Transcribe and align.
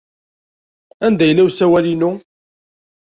Anda 1.05 1.25
yella 1.27 1.43
usawal-inu? 1.47 2.11